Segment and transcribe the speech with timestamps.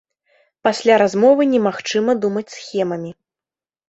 [0.67, 3.11] Пасля размовы немагчыма думаць схемамі.